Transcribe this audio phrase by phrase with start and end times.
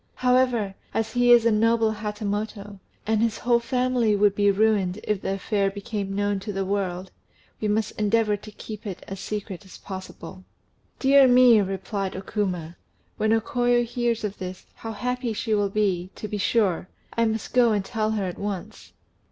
[0.15, 5.21] However, as he is a noble Hatamoto, and his whole family would be ruined if
[5.21, 7.11] the affair became known to the world,
[7.59, 10.43] we must endeavour to keep it as secret as possible."
[10.97, 12.77] "Dear me!" replied O Kuma;
[13.17, 16.87] "when O Koyo hears this, how happy she will be, to be sure!
[17.15, 18.93] I must go and tell her at once."